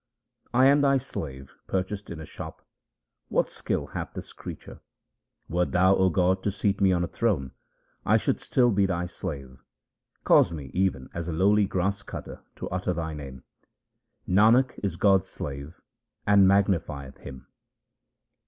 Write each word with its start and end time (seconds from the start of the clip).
1 0.49 0.65
am 0.65 0.81
Thy 0.81 0.97
slave 0.97 1.51
purchased 1.67 2.09
in 2.09 2.19
a 2.19 2.25
shop; 2.25 2.67
what 3.29 3.51
skill 3.51 3.85
hath 3.93 4.13
this 4.15 4.33
creature? 4.33 4.81
Wert 5.47 5.73
Thou, 5.73 5.95
O 5.95 6.09
God, 6.09 6.41
to 6.41 6.49
seat 6.51 6.81
me 6.81 6.91
on 6.91 7.03
a 7.03 7.07
throne, 7.07 7.51
I 8.03 8.17
should 8.17 8.41
still 8.41 8.71
be 8.71 8.87
Thy 8.87 9.05
slave; 9.05 9.59
cause 10.23 10.51
me 10.51 10.71
even 10.73 11.07
as 11.13 11.27
a 11.27 11.31
lowly 11.33 11.67
grass 11.67 12.01
cutter 12.01 12.41
to 12.55 12.67
utter 12.71 12.93
Thy 12.95 13.13
name. 13.13 13.43
Nanak 14.27 14.79
is 14.81 14.95
God's 14.95 15.27
slave, 15.27 15.79
and 16.25 16.47
magnifieth 16.47 17.19
Him. 17.19 17.45